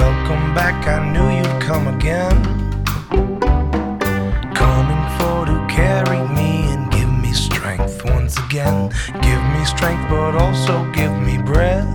[0.00, 2.38] Welcome back, I knew you'd come again.
[4.54, 8.88] Coming for to carry me and give me strength once again.
[9.20, 11.86] Give me strength, but also give me breath.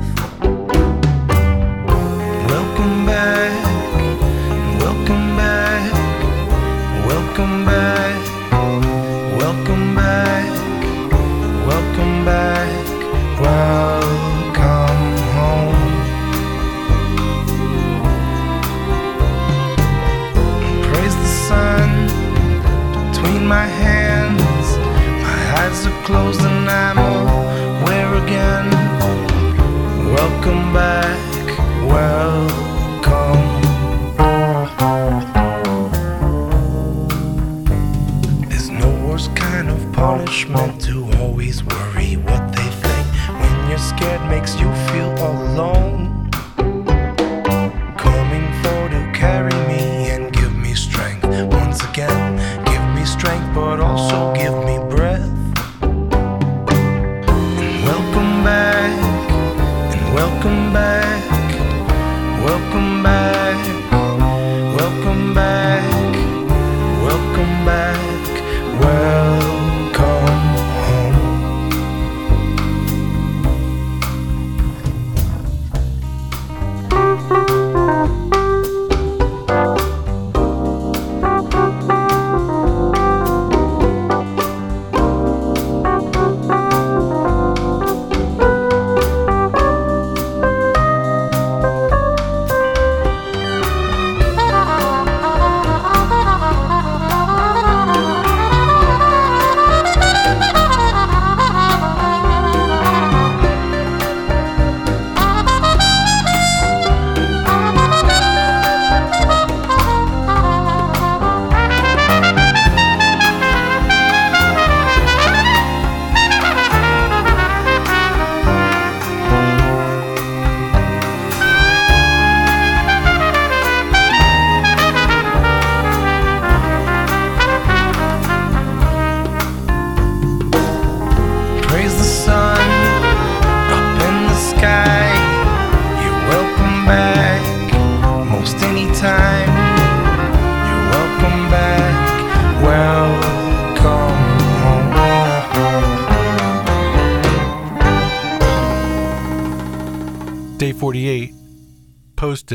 [60.46, 61.32] Welcome back,
[62.46, 63.25] welcome back,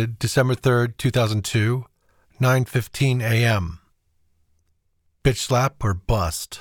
[0.01, 1.85] posted December 3rd, 2002,
[2.41, 3.81] 9:15 a.m.
[5.23, 6.61] Bitch slap or bust.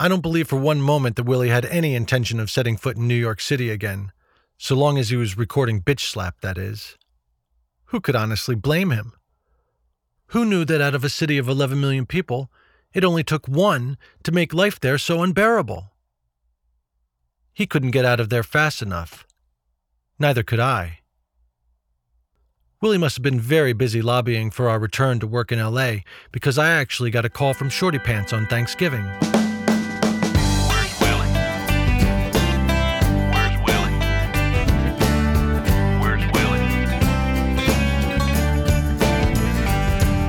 [0.00, 3.06] I don't believe for one moment that Willy had any intention of setting foot in
[3.06, 4.10] New York City again,
[4.58, 6.98] so long as he was recording Bitch Slap, that is.
[7.86, 9.12] Who could honestly blame him?
[10.28, 12.50] Who knew that out of a city of 11 million people,
[12.92, 15.92] it only took one to make life there so unbearable?
[17.52, 19.24] He couldn't get out of there fast enough.
[20.18, 21.00] Neither could I.
[22.80, 26.00] Willy must have been very busy lobbying for our return to work in LA
[26.32, 29.04] because I actually got a call from Shorty Pants on Thanksgiving.
[29.04, 31.30] Where's Willy?
[33.32, 33.92] Where's Willy?
[36.02, 36.26] Where's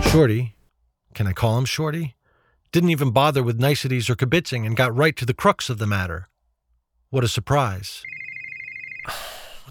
[0.02, 0.09] Willy?
[0.09, 0.56] Shorty,
[1.13, 2.16] can I call him Shorty?
[2.72, 5.88] Didn't even bother with niceties or kibitzing and got right to the crux of the
[5.88, 6.29] matter.
[7.09, 8.02] What a surprise.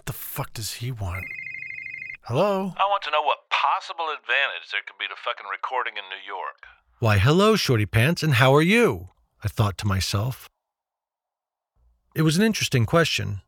[0.04, 1.25] What the fuck does he want?
[2.25, 2.75] Hello?
[2.76, 6.22] I want to know what possible advantage there could be to fucking recording in New
[6.26, 6.66] York.
[6.98, 9.09] Why, hello, Shorty Pants, and how are you?
[9.42, 10.47] I thought to myself.
[12.15, 13.41] It was an interesting question,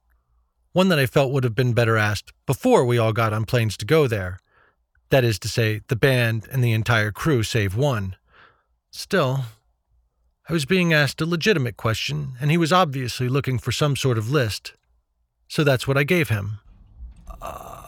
[0.72, 3.76] one that I felt would have been better asked before we all got on planes
[3.76, 4.38] to go there.
[5.10, 8.16] That is to say, the band and the entire crew, save one.
[8.90, 9.44] Still,
[10.48, 14.16] I was being asked a legitimate question, and he was obviously looking for some sort
[14.16, 14.72] of list.
[15.48, 16.58] So that's what I gave him.
[17.40, 17.82] Uh,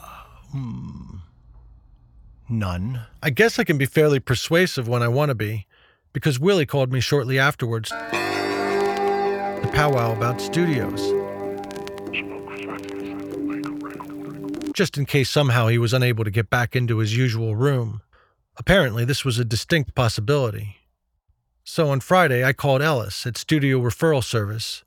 [0.52, 1.16] hmm.
[2.48, 3.02] None.
[3.22, 5.66] I guess I can be fairly persuasive when I want to be,
[6.12, 11.12] because Willy called me shortly afterwards to powwow about studios.
[14.72, 18.00] Just in case somehow he was unable to get back into his usual room.
[18.56, 20.76] Apparently, this was a distinct possibility.
[21.64, 24.84] So on Friday, I called Ellis at Studio Referral Service,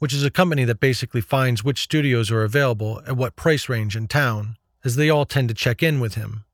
[0.00, 3.94] which is a company that basically finds which studios are available at what price range
[3.94, 6.44] in town, as they all tend to check in with him.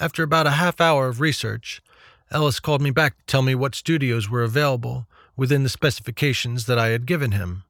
[0.00, 1.82] After about a half hour of research,
[2.30, 5.06] Ellis called me back to tell me what studios were available
[5.36, 7.64] within the specifications that I had given him.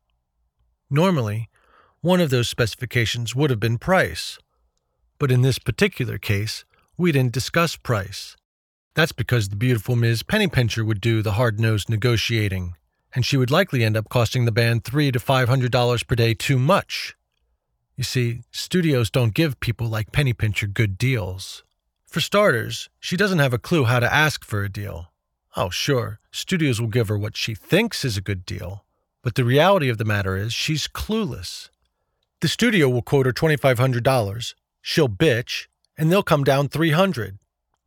[0.88, 1.48] Normally,
[2.00, 4.38] one of those specifications would have been price,
[5.18, 6.64] But in this particular case,
[6.96, 8.36] we didn't discuss price.
[8.94, 10.22] That's because the beautiful Ms.
[10.22, 12.74] Pennypincher would do the hard nosed negotiating,
[13.14, 16.14] and she would likely end up costing the band three to five hundred dollars per
[16.14, 17.16] day too much.
[17.96, 21.64] You see, studios don't give people like Penny Pincher good deals.
[22.06, 25.12] For starters, she doesn't have a clue how to ask for a deal.
[25.56, 28.84] Oh, sure, studios will give her what she thinks is a good deal,
[29.22, 31.70] but the reality of the matter is she's clueless.
[32.40, 35.66] The studio will quote her $2,500, she'll bitch,
[35.98, 37.38] and they'll come down 300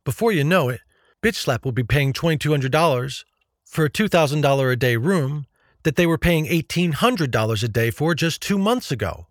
[0.04, 0.82] Before you know it,
[1.22, 3.24] Bitch Slap will be paying $2,200
[3.72, 5.46] for a $2,000 a day room
[5.82, 9.28] that they were paying $1,800 a day for just two months ago.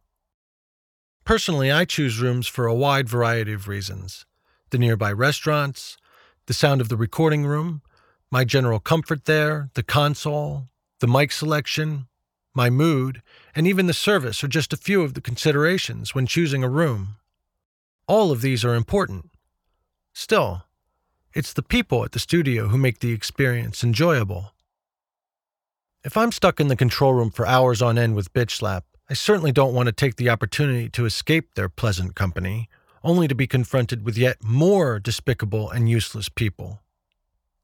[1.24, 4.26] Personally, I choose rooms for a wide variety of reasons
[4.72, 5.96] the nearby restaurants,
[6.48, 7.84] the sound of the recording room,
[8.32, 10.70] my general comfort there, the console,
[11.02, 12.08] the mic selection,
[12.56, 13.22] my mood,
[13.54, 17.18] and even the service are just a few of the considerations when choosing a room.
[18.08, 19.30] All of these are important.
[20.14, 20.64] Still,
[21.34, 24.52] it's the people at the studio who make the experience enjoyable.
[26.04, 29.14] If I'm stuck in the control room for hours on end with Bitch Slap, I
[29.14, 32.70] certainly don't want to take the opportunity to escape their pleasant company,
[33.04, 36.82] only to be confronted with yet more despicable and useless people.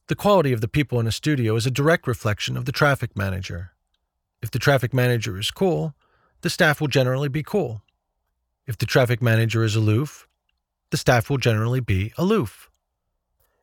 [0.08, 3.18] The quality of the people in a studio is a direct reflection of the traffic
[3.18, 3.72] manager.
[4.42, 5.94] If the traffic manager is cool,
[6.42, 7.82] the staff will generally be cool.
[8.66, 10.28] If the traffic manager is aloof,
[10.92, 12.70] the staff will generally be aloof.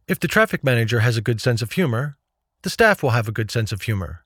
[0.06, 2.18] If the traffic manager has a good sense of humor,
[2.62, 4.24] the staff will have a good sense of humor.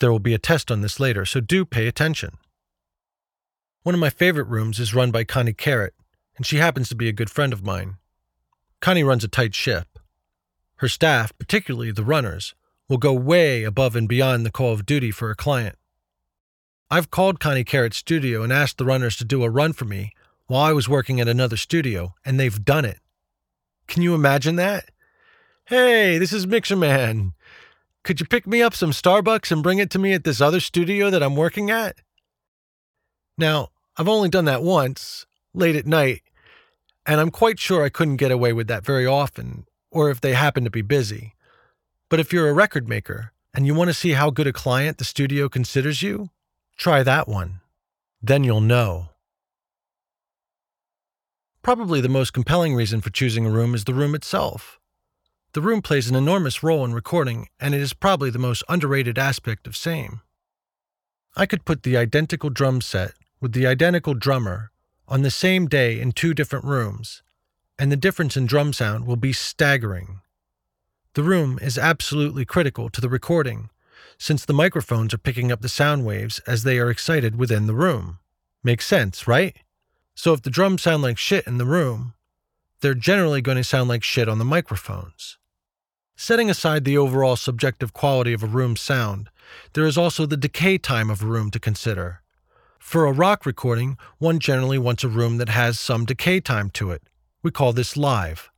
[0.00, 2.36] There will be a test on this later, so do pay attention.
[3.84, 5.94] One of my favorite rooms is run by Connie Carrot,
[6.36, 7.96] and she happens to be a good friend of mine.
[8.80, 9.98] Connie runs a tight ship.
[10.76, 12.54] Her staff, particularly the runners,
[12.86, 15.76] will go way above and beyond the call of duty for a client.
[16.90, 20.12] I've called Connie Carrot's studio and asked the runners to do a run for me
[20.48, 23.00] while I was working at another studio, and they've done it.
[23.86, 24.90] Can you imagine that?
[25.68, 27.34] Hey, this is Mixerman.
[28.02, 30.60] Could you pick me up some Starbucks and bring it to me at this other
[30.60, 31.98] studio that I'm working at?
[33.36, 33.68] Now,
[33.98, 36.22] I've only done that once, late at night,
[37.04, 40.32] and I'm quite sure I couldn't get away with that very often, or if they
[40.32, 41.34] happen to be busy.
[42.08, 44.96] But if you're a record maker and you want to see how good a client
[44.96, 46.30] the studio considers you,
[46.78, 47.60] try that one.
[48.22, 49.10] Then you'll know.
[51.60, 54.80] Probably the most compelling reason for choosing a room is the room itself.
[55.58, 59.18] The room plays an enormous role in recording, and it is probably the most underrated
[59.18, 60.20] aspect of same.
[61.34, 64.70] I could put the identical drum set with the identical drummer
[65.08, 67.24] on the same day in two different rooms,
[67.76, 70.20] and the difference in drum sound will be staggering.
[71.14, 73.68] The room is absolutely critical to the recording,
[74.16, 77.74] since the microphones are picking up the sound waves as they are excited within the
[77.74, 78.20] room.
[78.62, 79.56] Makes sense, right?
[80.14, 82.14] So if the drums sound like shit in the room,
[82.80, 85.37] they're generally going to sound like shit on the microphones.
[86.20, 89.30] Setting aside the overall subjective quality of a room's sound,
[89.74, 92.22] there is also the decay time of a room to consider.
[92.80, 96.90] For a rock recording, one generally wants a room that has some decay time to
[96.90, 97.04] it.
[97.44, 98.50] We call this live.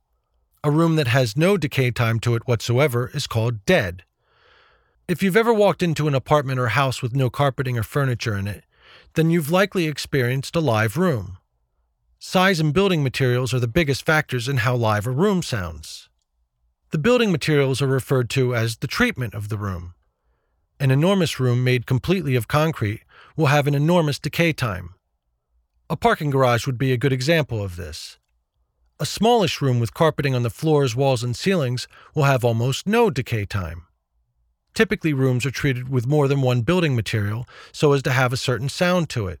[0.63, 4.05] A room that has no decay time to it whatsoever is called dead.
[5.07, 8.47] If you've ever walked into an apartment or house with no carpeting or furniture in
[8.47, 8.63] it,
[9.13, 11.37] then you've likely experienced a live room.
[12.17, 16.09] Size and building materials are the biggest factors in how live a room sounds.
[16.91, 19.93] The building materials are referred to as the treatment of the room.
[20.77, 23.03] An enormous room made completely of concrete
[23.37, 24.95] will have an enormous decay time.
[25.89, 28.17] A parking garage would be a good example of this.
[28.99, 33.09] A smallish room with carpeting on the floors, walls, and ceilings will have almost no
[33.09, 33.83] decay time.
[34.73, 38.37] Typically, rooms are treated with more than one building material so as to have a
[38.37, 39.39] certain sound to it.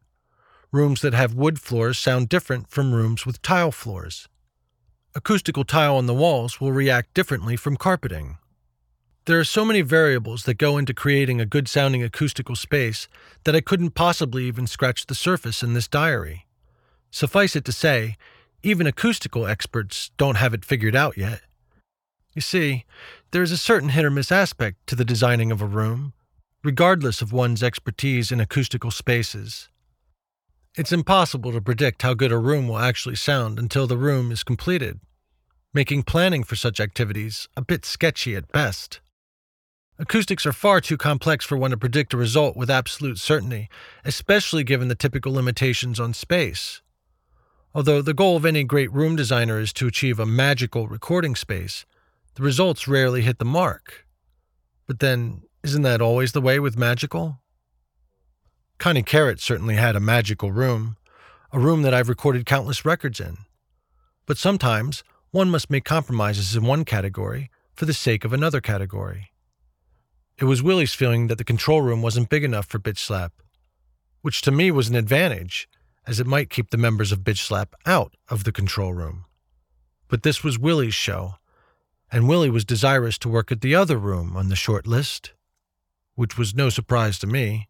[0.71, 4.29] Rooms that have wood floors sound different from rooms with tile floors.
[5.13, 8.37] Acoustical tile on the walls will react differently from carpeting.
[9.25, 13.09] There are so many variables that go into creating a good sounding acoustical space
[13.43, 16.45] that I couldn't possibly even scratch the surface in this diary.
[17.11, 18.15] Suffice it to say,
[18.63, 21.41] even acoustical experts don't have it figured out yet.
[22.33, 22.85] You see,
[23.31, 26.13] there is a certain hit or miss aspect to the designing of a room,
[26.63, 29.67] regardless of one's expertise in acoustical spaces.
[30.77, 34.41] It's impossible to predict how good a room will actually sound until the room is
[34.41, 35.01] completed,
[35.73, 39.01] making planning for such activities a bit sketchy at best.
[39.99, 43.67] Acoustics are far too complex for one to predict a result with absolute certainty,
[44.05, 46.81] especially given the typical limitations on space.
[47.75, 51.85] Although the goal of any great room designer is to achieve a magical recording space,
[52.35, 54.07] the results rarely hit the mark.
[54.87, 57.41] But then, isn't that always the way with magical?
[58.81, 60.97] Connie Carrot certainly had a magical room,
[61.51, 63.37] a room that I've recorded countless records in.
[64.25, 69.33] But sometimes one must make compromises in one category for the sake of another category.
[70.39, 73.33] It was Willy's feeling that the control room wasn't big enough for Bitch Slap,
[74.23, 75.69] which to me was an advantage,
[76.07, 79.25] as it might keep the members of Bitch Slap out of the control room.
[80.07, 81.35] But this was Willy's show,
[82.11, 85.33] and Willy was desirous to work at the other room on the short list,
[86.15, 87.67] which was no surprise to me,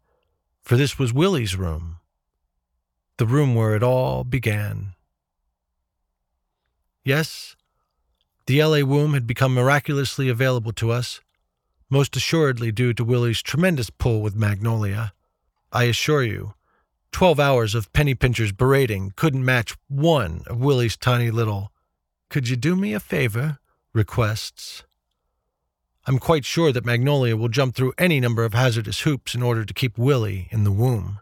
[0.62, 1.96] for this was Willy's room,
[3.18, 4.94] the room where it all began.
[7.04, 7.56] Yes,
[8.46, 11.20] the LA womb had become miraculously available to us,
[11.90, 15.12] most assuredly due to Willy's tremendous pull with Magnolia.
[15.72, 16.54] I assure you,
[17.12, 21.72] 12 hours of Penny Pincher's berating couldn't match one of Willy's tiny little,
[22.30, 23.58] could you do me a favor,
[23.92, 24.84] requests.
[26.04, 29.64] I'm quite sure that Magnolia will jump through any number of hazardous hoops in order
[29.64, 31.20] to keep Willy in the womb.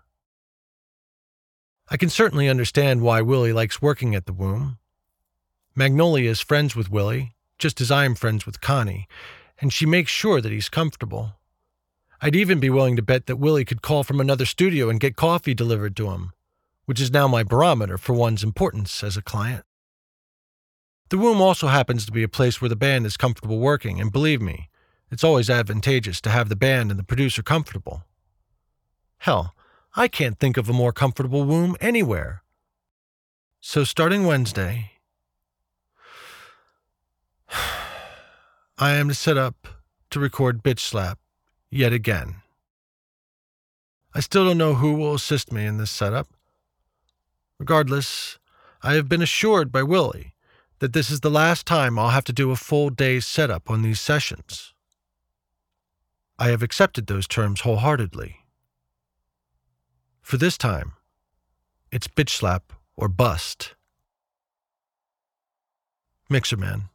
[1.91, 4.79] I can certainly understand why Willy likes working at the womb.
[5.75, 9.07] Magnolia is friends with Willy, just as I am friends with Connie,
[9.61, 11.35] and she makes sure that he's comfortable.
[12.23, 15.15] I'd even be willing to bet that Willy could call from another studio and get
[15.15, 16.33] coffee delivered to him,
[16.87, 19.65] which is now my barometer for one's importance as a client.
[21.11, 24.13] The womb also happens to be a place where the band is comfortable working, and
[24.13, 24.70] believe me,
[25.11, 28.05] it's always advantageous to have the band and the producer comfortable.
[29.19, 29.55] Hell,
[29.97, 32.43] I can't think of a more comfortable womb anywhere.
[33.61, 34.93] So, starting Wednesday,
[38.79, 39.69] I am to set up
[40.11, 41.19] to record Bitch Slap
[41.71, 42.37] yet again.
[44.15, 46.29] I still don't know who will assist me in this setup.
[47.59, 48.39] Regardless,
[48.83, 50.35] I have been assured by Willy
[50.79, 53.83] that this is the last time I'll have to do a full day's setup on
[53.83, 54.73] these sessions.
[56.43, 58.37] I have accepted those terms wholeheartedly.
[60.23, 60.93] For this time,
[61.93, 63.75] it's bitch slap or bust.
[66.31, 66.90] Mixerman.